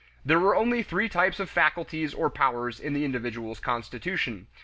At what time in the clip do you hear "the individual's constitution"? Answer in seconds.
2.93-4.47